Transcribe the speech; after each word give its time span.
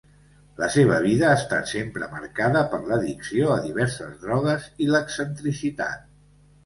La 0.61 0.67
seva 0.75 0.95
vida 1.01 1.27
ha 1.31 1.35
estat 1.41 1.67
sempre 1.73 2.07
marcada 2.15 2.63
per 2.71 2.79
l'addicció 2.87 3.53
a 3.57 3.61
diverses 3.67 4.17
drogues 4.25 4.67
i 4.87 4.93
l'excentricitat. 4.95 6.09